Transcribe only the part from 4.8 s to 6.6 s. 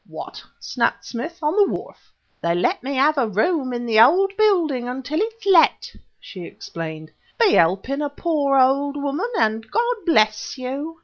until it's let," she